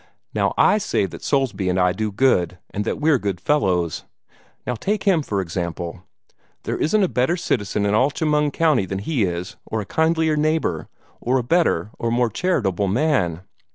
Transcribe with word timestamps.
Now 0.33 0.55
I 0.57 0.79
say 0.79 1.05
that 1.05 1.23
Soulsby 1.23 1.69
and 1.69 1.79
I 1.79 1.93
do 1.93 2.11
good, 2.11 2.57
and 2.71 2.85
that 2.85 2.99
we're 2.99 3.19
good 3.19 3.39
fellows. 3.39 4.03
Now 4.65 4.73
take 4.73 5.03
him, 5.03 5.21
for 5.21 5.41
example. 5.41 6.01
There 6.63 6.75
isn't 6.79 7.03
a 7.03 7.07
better 7.07 7.37
citizen 7.37 7.85
in 7.85 7.93
all 7.93 8.09
Chemung 8.09 8.49
County 8.49 8.87
than 8.87 8.97
he 8.97 9.25
is, 9.25 9.57
or 9.63 9.79
a 9.79 9.85
kindlier 9.85 10.35
neighbor, 10.35 10.87
or 11.19 11.37
a 11.37 11.43
better 11.43 11.91
or 11.99 12.09
more 12.09 12.31
charitable 12.31 12.87
man. 12.87 13.41